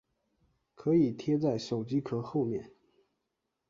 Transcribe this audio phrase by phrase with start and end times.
[0.73, 2.71] 可以贴在手机壳后面